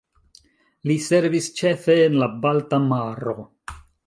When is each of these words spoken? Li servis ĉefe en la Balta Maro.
Li 0.91 0.95
servis 1.07 1.49
ĉefe 1.59 1.99
en 2.07 2.17
la 2.23 2.31
Balta 2.47 2.81
Maro. 2.89 3.39